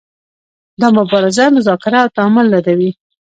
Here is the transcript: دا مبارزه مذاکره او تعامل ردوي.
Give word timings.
دا 0.79 0.87
مبارزه 0.97 1.43
مذاکره 1.57 1.97
او 2.03 2.09
تعامل 2.17 2.45
ردوي. 2.53 2.91